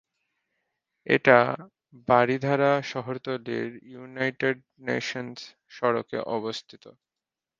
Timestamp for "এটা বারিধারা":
1.07-2.71